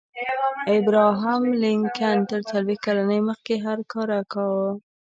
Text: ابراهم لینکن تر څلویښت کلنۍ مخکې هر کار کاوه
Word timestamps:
ابراهم 0.77 1.41
لینکن 1.63 2.17
تر 2.29 2.41
څلویښت 2.49 2.83
کلنۍ 2.85 3.19
مخکې 3.29 3.53
هر 3.65 3.79
کار 3.91 4.09
کاوه 4.33 4.71